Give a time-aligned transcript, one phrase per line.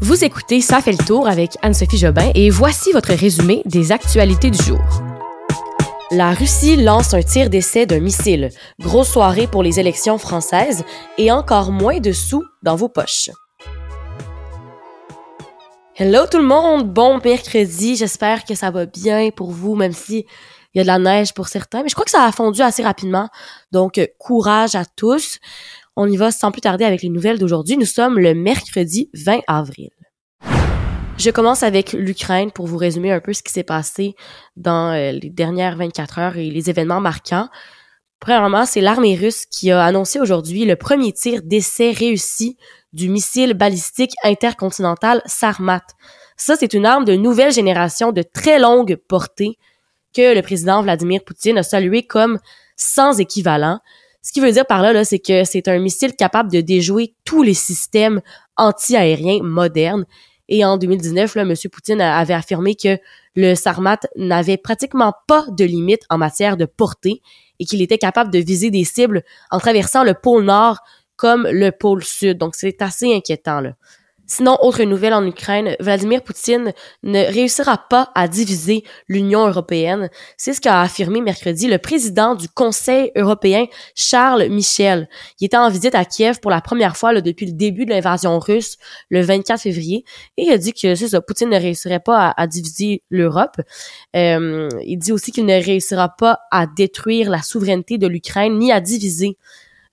[0.00, 4.48] Vous écoutez Ça fait le tour avec Anne-Sophie Jobin et voici votre résumé des actualités
[4.48, 4.78] du jour.
[6.12, 8.50] La Russie lance un tir d'essai d'un missile.
[8.78, 10.84] Grosse soirée pour les élections françaises
[11.18, 13.30] et encore moins de sous dans vos poches.
[15.96, 20.26] Hello tout le monde, bon mercredi, j'espère que ça va bien pour vous, même si
[20.74, 22.60] il y a de la neige pour certains, mais je crois que ça a fondu
[22.60, 23.28] assez rapidement.
[23.72, 25.40] Donc, courage à tous.
[26.00, 27.76] On y va sans plus tarder avec les nouvelles d'aujourd'hui.
[27.76, 29.90] Nous sommes le mercredi 20 avril.
[31.18, 34.14] Je commence avec l'Ukraine pour vous résumer un peu ce qui s'est passé
[34.54, 37.48] dans euh, les dernières 24 heures et les événements marquants.
[38.20, 42.56] Premièrement, c'est l'armée russe qui a annoncé aujourd'hui le premier tir d'essai réussi
[42.92, 45.82] du missile balistique intercontinental Sarmat.
[46.36, 49.58] Ça, c'est une arme de nouvelle génération de très longue portée
[50.14, 52.38] que le président Vladimir Poutine a salué comme
[52.76, 53.80] sans équivalent.
[54.22, 57.14] Ce qui veut dire par là, là c'est que c'est un missile capable de déjouer
[57.24, 58.20] tous les systèmes
[58.56, 60.04] anti-aériens modernes.
[60.48, 61.54] Et en 2019, là, M.
[61.70, 62.98] Poutine avait affirmé que
[63.36, 67.20] le Sarmat n'avait pratiquement pas de limite en matière de portée
[67.58, 70.78] et qu'il était capable de viser des cibles en traversant le pôle Nord
[71.16, 72.38] comme le pôle Sud.
[72.38, 73.74] Donc, c'est assez inquiétant, là.
[74.30, 80.10] Sinon, autre nouvelle en Ukraine, Vladimir Poutine ne réussira pas à diviser l'Union européenne.
[80.36, 85.08] C'est ce qu'a affirmé mercredi le président du Conseil européen, Charles Michel.
[85.40, 88.38] Il était en visite à Kiev pour la première fois depuis le début de l'invasion
[88.38, 88.76] russe,
[89.08, 90.04] le 24 février,
[90.36, 93.56] et il a dit que ça, Poutine ne réussirait pas à, diviser l'Europe.
[94.14, 98.72] Euh, il dit aussi qu'il ne réussira pas à détruire la souveraineté de l'Ukraine ni
[98.72, 99.38] à diviser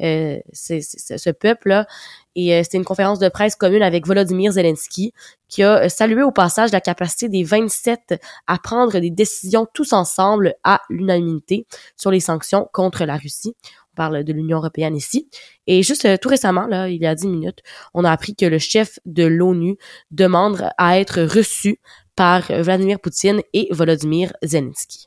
[0.00, 1.86] euh, ce peuple-là.
[2.34, 5.12] Et euh, c'était une conférence de presse commune avec Volodymyr Zelensky
[5.48, 8.14] qui a euh, salué au passage la capacité des 27
[8.46, 13.54] à prendre des décisions tous ensemble à l'unanimité sur les sanctions contre la Russie.
[13.92, 15.28] On parle de l'Union européenne ici.
[15.66, 17.60] Et juste tout récemment, là, il y a 10 minutes,
[17.92, 19.76] on a appris que le chef de l'ONU
[20.10, 21.78] demande à être reçu
[22.16, 25.06] par Vladimir Poutine et Volodymyr Zelensky.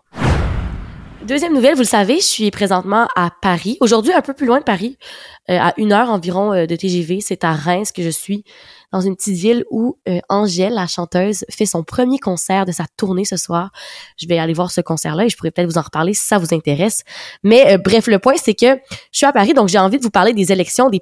[1.26, 3.78] Deuxième nouvelle, vous le savez, je suis présentement à Paris.
[3.80, 5.00] Aujourd'hui, un peu plus loin de Paris,
[5.50, 7.20] euh, à une heure environ euh, de TGV.
[7.20, 8.44] C'est à Reims que je suis
[8.96, 12.86] dans une petite ville où euh, Angèle, la chanteuse, fait son premier concert de sa
[12.96, 13.72] tournée ce soir.
[14.16, 16.38] Je vais aller voir ce concert-là et je pourrais peut-être vous en reparler si ça
[16.38, 17.04] vous intéresse.
[17.44, 18.68] Mais euh, bref, le point, c'est que
[19.12, 20.98] je suis à Paris, donc j'ai envie de vous parler des élections de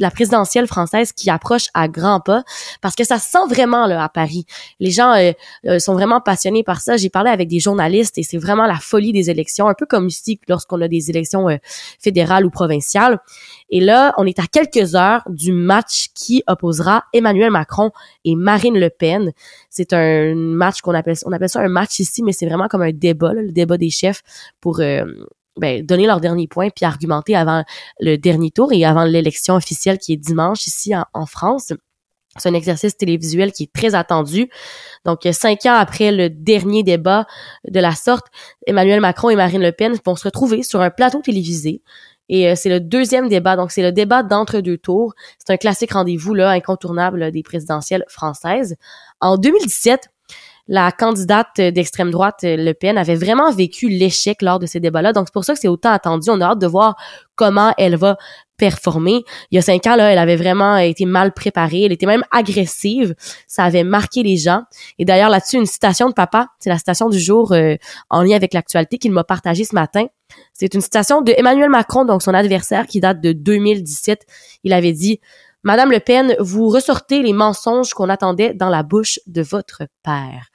[0.00, 2.42] la présidentielle française qui approche à grands pas,
[2.80, 4.44] parce que ça sent vraiment là à Paris.
[4.80, 6.96] Les gens euh, sont vraiment passionnés par ça.
[6.96, 10.08] J'ai parlé avec des journalistes et c'est vraiment la folie des élections, un peu comme
[10.08, 11.46] ici lorsqu'on a des élections
[12.00, 13.20] fédérales ou provinciales.
[13.70, 17.90] Et là, on est à quelques heures du match qui opposera Emmanuel Emmanuel Macron
[18.24, 19.32] et Marine Le Pen.
[19.70, 22.82] C'est un match qu'on appelle, on appelle ça un match ici, mais c'est vraiment comme
[22.82, 24.22] un débat, le débat des chefs
[24.60, 25.04] pour euh,
[25.58, 27.64] ben, donner leur dernier point puis argumenter avant
[28.00, 31.72] le dernier tour et avant l'élection officielle qui est dimanche ici en, France.
[32.36, 34.48] C'est un exercice télévisuel qui est très attendu.
[35.04, 37.26] Donc, cinq ans après le dernier débat
[37.66, 38.26] de la sorte,
[38.66, 41.82] Emmanuel Macron et Marine Le Pen vont se retrouver sur un plateau télévisé
[42.28, 45.14] et euh, c'est le deuxième débat, donc c'est le débat d'entre-deux tours.
[45.38, 48.76] C'est un classique rendez-vous là incontournable des présidentielles françaises.
[49.20, 50.10] En 2017,
[50.68, 55.12] la candidate d'extrême droite, Le Pen, avait vraiment vécu l'échec lors de ces débats-là.
[55.12, 56.28] Donc, c'est pour ça que c'est autant attendu.
[56.30, 56.96] On a hâte de voir
[57.34, 58.18] comment elle va
[58.58, 59.24] performer.
[59.50, 61.84] Il y a cinq ans, là, elle avait vraiment été mal préparée.
[61.84, 63.14] Elle était même agressive.
[63.46, 64.62] Ça avait marqué les gens.
[64.98, 67.76] Et d'ailleurs, là-dessus, une citation de papa, c'est la citation du jour euh,
[68.10, 70.06] en lien avec l'actualité qu'il m'a partagée ce matin.
[70.52, 74.26] C'est une citation de Emmanuel Macron, donc son adversaire, qui date de 2017.
[74.64, 75.20] Il avait dit
[75.64, 80.48] Madame Le Pen, vous ressortez les mensonges qu'on attendait dans la bouche de votre père.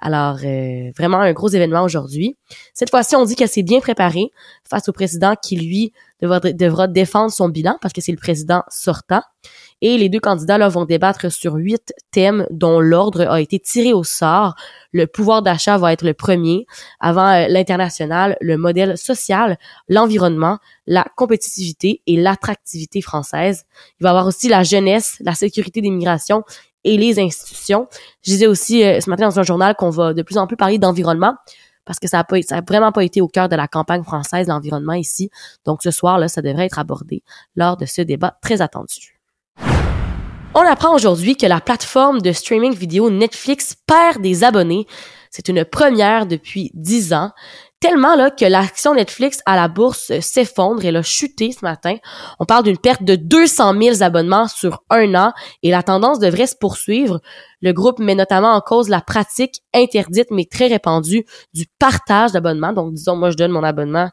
[0.00, 2.36] Alors, euh, vraiment un gros événement aujourd'hui.
[2.74, 4.30] Cette fois-ci, on dit qu'elle s'est bien préparée
[4.68, 9.22] face au président qui, lui, devra, défendre son bilan parce que c'est le président sortant.
[9.82, 13.92] Et les deux candidats là, vont débattre sur huit thèmes dont l'ordre a été tiré
[13.92, 14.54] au sort.
[14.92, 16.66] Le pouvoir d'achat va être le premier,
[17.00, 19.58] avant euh, l'international, le modèle social,
[19.88, 23.64] l'environnement, la compétitivité et l'attractivité française.
[24.00, 26.42] Il va y avoir aussi la jeunesse, la sécurité des migrations
[26.86, 27.88] et les institutions.
[28.22, 30.56] Je disais aussi euh, ce matin dans un journal qu'on va de plus en plus
[30.56, 31.34] parler d'environnement
[31.84, 35.30] parce que ça a, vraiment pas été au cœur de la campagne française, l'environnement ici.
[35.64, 37.22] Donc ce soir, là, ça devrait être abordé
[37.54, 39.18] lors de ce débat très attendu.
[40.54, 44.86] On apprend aujourd'hui que la plateforme de streaming vidéo Netflix perd des abonnés.
[45.30, 47.30] C'est une première depuis dix ans
[47.88, 50.84] tellement là que l'action Netflix à la bourse s'effondre.
[50.84, 51.98] Elle a chuté ce matin.
[52.40, 56.48] On parle d'une perte de 200 000 abonnements sur un an et la tendance devrait
[56.48, 57.20] se poursuivre.
[57.62, 61.24] Le groupe met notamment en cause la pratique interdite mais très répandue
[61.54, 62.72] du partage d'abonnements.
[62.72, 64.10] Donc disons moi je donne mon abonnement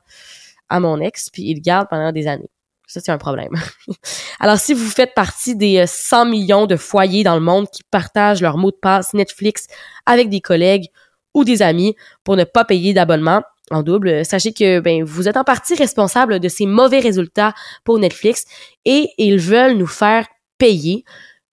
[0.69, 2.51] à mon ex puis il le garde pendant des années.
[2.85, 3.53] Ça, c'est un problème.
[4.39, 7.81] Alors, si vous faites partie des 100 euh, millions de foyers dans le monde qui
[7.89, 9.65] partagent leur mot de passe Netflix
[10.05, 10.89] avec des collègues
[11.33, 13.41] ou des amis pour ne pas payer d'abonnement
[13.71, 17.97] en double, sachez que ben, vous êtes en partie responsable de ces mauvais résultats pour
[17.97, 18.45] Netflix
[18.85, 20.27] et ils veulent nous faire
[20.57, 21.05] payer.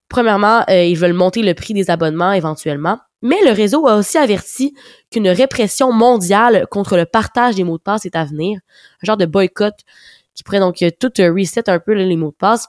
[0.07, 2.99] Premièrement, euh, ils veulent monter le prix des abonnements éventuellement.
[3.21, 4.75] Mais le réseau a aussi averti
[5.09, 8.59] qu'une répression mondiale contre le partage des mots de passe est à venir.
[9.01, 9.73] Un genre de boycott
[10.35, 12.67] qui pourrait donc euh, tout euh, reset un peu les mots de passe.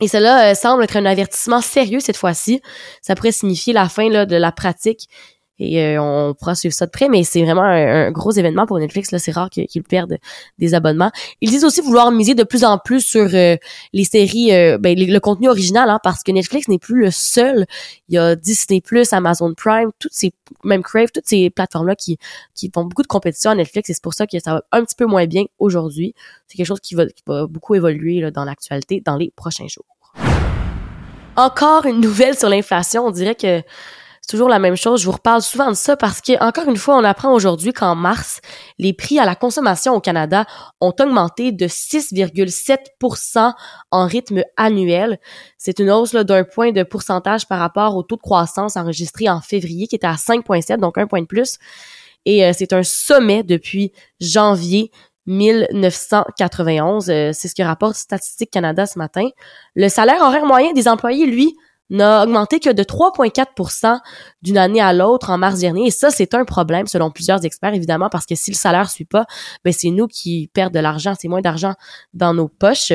[0.00, 2.62] Et cela semble être un avertissement sérieux cette fois-ci.
[3.02, 5.08] Ça pourrait signifier la fin de la pratique
[5.62, 8.80] et euh, on pourra suivre ça de près, mais c'est vraiment un, gros événement pour
[8.80, 9.12] Netflix.
[9.12, 10.18] Là, c'est rare qu'ils perdent
[10.58, 11.12] des abonnements.
[11.40, 13.56] Ils disent aussi vouloir miser de plus en plus sur euh,
[13.92, 17.66] les séries, euh, ben, le contenu original, hein, parce que Netflix n'est plus le seul.
[18.08, 18.82] Il y a Disney+,
[19.12, 20.32] Amazon Prime, toutes ces,
[20.64, 22.18] même Crave, toutes ces plateformes-là qui,
[22.54, 23.88] qui font beaucoup de compétition à Netflix.
[23.88, 26.12] Et c'est pour ça que ça va un petit peu moins bien aujourd'hui.
[26.48, 29.68] C'est quelque chose qui va, qui va beaucoup évoluer là, dans l'actualité dans les prochains
[29.68, 29.86] jours.
[31.36, 33.06] Encore une nouvelle sur l'inflation.
[33.06, 33.62] On dirait que
[34.22, 35.00] c'est toujours la même chose.
[35.00, 37.96] Je vous reparle souvent de ça parce que, encore une fois, on apprend aujourd'hui qu'en
[37.96, 38.40] mars,
[38.78, 40.46] les prix à la consommation au Canada
[40.80, 43.52] ont augmenté de 6,7%
[43.90, 45.18] en rythme annuel.
[45.58, 49.40] C'est une hausse d'un point de pourcentage par rapport au taux de croissance enregistré en
[49.40, 51.58] février qui était à 5,7, donc un point de plus.
[52.24, 53.90] Et euh, c'est un sommet depuis
[54.20, 54.92] janvier
[55.26, 57.10] 1991.
[57.10, 59.28] Euh, c'est ce que rapporte Statistique Canada ce matin.
[59.74, 61.56] Le salaire horaire moyen des employés, lui,
[61.92, 64.00] n'a augmenté que de 3,4%
[64.40, 65.86] d'une année à l'autre en mars dernier.
[65.86, 69.04] Et ça, c'est un problème selon plusieurs experts, évidemment, parce que si le salaire suit
[69.04, 69.26] pas,
[69.64, 71.74] ben c'est nous qui perdons de l'argent, c'est moins d'argent
[72.14, 72.92] dans nos poches.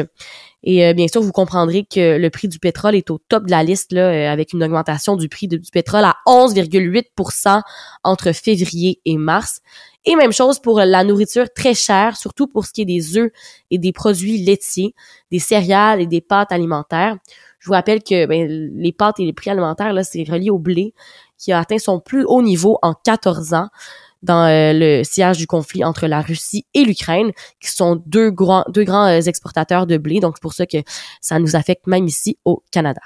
[0.63, 3.51] Et euh, bien sûr, vous comprendrez que le prix du pétrole est au top de
[3.51, 7.61] la liste, là, euh, avec une augmentation du prix du pétrole à 11,8%
[8.03, 9.61] entre février et mars.
[10.05, 13.29] Et même chose pour la nourriture très chère, surtout pour ce qui est des œufs
[13.71, 14.95] et des produits laitiers,
[15.31, 17.17] des céréales et des pâtes alimentaires.
[17.59, 20.59] Je vous rappelle que ben, les pâtes et les prix alimentaires, là, c'est relié au
[20.59, 20.94] blé
[21.38, 23.69] qui a atteint son plus haut niveau en 14 ans
[24.24, 28.65] dans euh, le sillage du conflit entre la Russie et l'Ukraine, qui sont deux grands,
[28.69, 30.19] deux grands euh, exportateurs de blé.
[30.19, 30.77] Donc, c'est pour ça que
[31.21, 33.01] ça nous affecte même ici au Canada.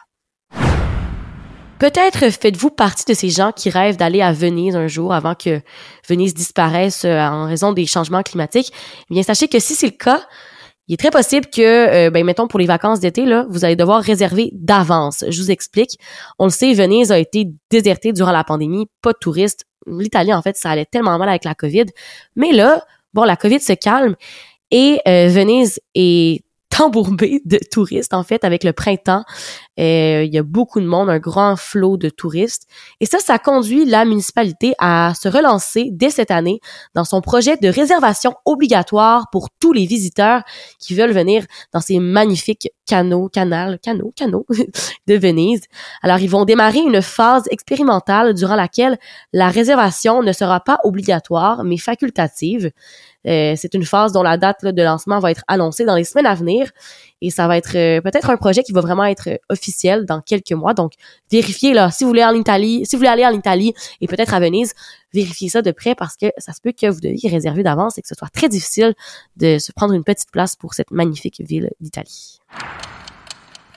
[1.80, 5.62] Peut-être faites-vous partie de ces gens qui rêvent d'aller à Venise un jour avant que
[6.08, 8.72] Venise disparaisse euh, en raison des changements climatiques.
[9.10, 10.22] Eh bien, sachez que si c'est le cas,
[10.88, 11.62] il est très possible que,
[12.08, 15.24] euh, ben, mettons, pour les vacances d'été, là, vous allez devoir réserver d'avance.
[15.30, 15.98] Je vous explique.
[16.40, 19.66] On le sait, Venise a été désertée durant la pandémie, pas de touristes.
[19.88, 21.86] L'Italie, en fait, ça allait tellement mal avec la COVID.
[22.36, 22.84] Mais là,
[23.14, 24.16] bon, la COVID se calme
[24.70, 26.44] et euh, Venise est
[26.80, 29.24] embourbé de touristes, en fait, avec le printemps.
[29.80, 32.68] Euh, il y a beaucoup de monde, un grand flot de touristes.
[33.00, 36.60] Et ça, ça conduit la municipalité à se relancer dès cette année
[36.94, 40.44] dans son projet de réservation obligatoire pour tous les visiteurs
[40.80, 44.46] qui veulent venir dans ces magnifiques canaux, canals, canaux, canaux
[45.08, 45.62] de Venise.
[46.04, 48.98] Alors, ils vont démarrer une phase expérimentale durant laquelle
[49.34, 52.72] la réservation ne sera pas obligatoire, mais facultative.
[53.28, 56.26] Euh, c'est une phase dont la date de lancement va être annoncée dans les semaines
[56.26, 56.72] à venir
[57.22, 60.22] et ça va être euh, peut-être un projet qui va vraiment être euh, officiel dans
[60.22, 60.74] quelques mois.
[60.74, 60.94] Donc,
[61.32, 64.34] vérifiez là, si vous voulez en Italie, si vous voulez aller en Italie et peut-être
[64.34, 64.74] à Venise,
[65.14, 68.02] vérifiez ça de près parce que ça se peut que vous deviez réserver d'avance et
[68.02, 68.96] que ce soit très difficile
[69.38, 72.40] de se prendre une petite place pour cette magnifique ville d'Italie.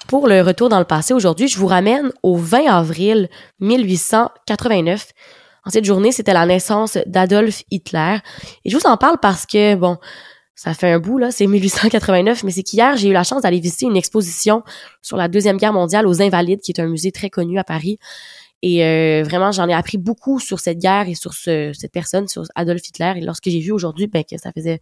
[0.09, 3.29] Pour le retour dans le passé aujourd'hui, je vous ramène au 20 avril
[3.61, 5.09] 1889
[5.67, 8.19] en cette journée, c'était la naissance d'Adolf Hitler.
[8.65, 9.99] Et je vous en parle parce que, bon,
[10.55, 13.61] ça fait un bout, là, c'est 1889, mais c'est qu'hier, j'ai eu la chance d'aller
[13.61, 14.63] visiter une exposition
[15.03, 17.99] sur la Deuxième Guerre mondiale aux Invalides, qui est un musée très connu à Paris.
[18.63, 22.45] Et euh, vraiment, j'en ai appris beaucoup sur cette guerre et sur cette personne, sur
[22.55, 23.15] Adolf Hitler.
[23.17, 24.81] Et lorsque j'ai vu aujourd'hui ben, que ça faisait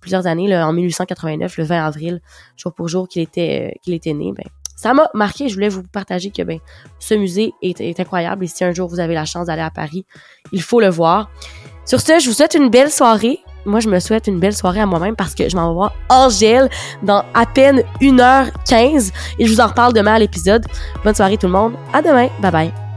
[0.00, 2.20] plusieurs années, là, en 1889, le 20 avril,
[2.56, 4.44] jour pour jour qu'il était, euh, qu'il était né, ben,
[4.78, 5.48] ça m'a marqué.
[5.48, 6.60] Je voulais vous partager que ben,
[7.00, 10.06] ce musée est, incroyable et si un jour vous avez la chance d'aller à Paris,
[10.52, 11.30] il faut le voir.
[11.84, 13.40] Sur ce, je vous souhaite une belle soirée.
[13.66, 15.94] Moi, je me souhaite une belle soirée à moi-même parce que je m'en vais voir
[16.08, 16.70] Angèle
[17.02, 20.64] dans à peine 1h15 et je vous en reparle demain à l'épisode.
[21.02, 21.74] Bonne soirée tout le monde.
[21.92, 22.28] À demain.
[22.40, 22.87] Bye bye.